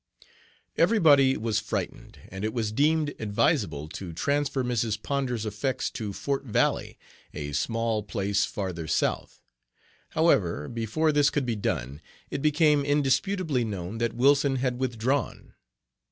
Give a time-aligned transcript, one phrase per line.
[0.79, 4.99] Every body was frightened, and it was deemed advisable to transfer Mrs.
[5.03, 6.97] Ponder's effects to Fort Valley,
[7.35, 9.43] a small place farther south.
[10.09, 12.01] However, before this could be done,
[12.31, 15.53] it became indisputably known that Wilson had withdrawn.